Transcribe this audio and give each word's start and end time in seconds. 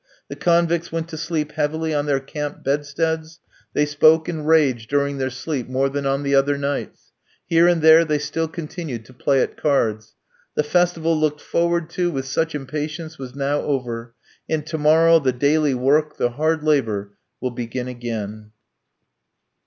The 0.29 0.35
convicts 0.35 0.91
went 0.91 1.09
to 1.09 1.17
sleep 1.17 1.51
heavily 1.51 1.93
on 1.93 2.07
their 2.07 2.19
camp 2.19 2.63
bedsteads. 2.63 3.39
They 3.75 3.85
spoke 3.85 4.27
and 4.27 4.47
raged 4.47 4.89
during 4.89 5.19
their 5.19 5.29
sleep 5.29 5.67
more 5.69 5.89
than 5.89 6.07
on 6.07 6.23
the 6.23 6.33
other 6.33 6.57
nights. 6.57 7.11
Here 7.45 7.67
and 7.67 7.83
there 7.83 8.03
they 8.03 8.17
still 8.17 8.47
continued 8.47 9.05
to 9.05 9.13
play 9.13 9.41
at 9.43 9.57
cards. 9.61 10.15
The 10.55 10.63
festival 10.63 11.15
looked 11.15 11.39
forward 11.41 11.87
to 11.91 12.09
with 12.09 12.25
such 12.25 12.55
impatience 12.55 13.19
was 13.19 13.35
now 13.35 13.61
over, 13.61 14.15
and 14.49 14.65
to 14.65 14.79
morrow 14.79 15.19
the 15.19 15.31
daily 15.33 15.75
work, 15.75 16.17
the 16.17 16.29
hard 16.31 16.63
labour, 16.63 17.11
will 17.39 17.51
begin 17.51 17.87
again. 17.87 18.53